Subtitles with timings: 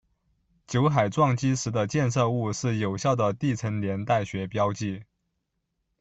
[0.65, 5.03] 酒海撞击时的溅射物是有效的地层年代学标记。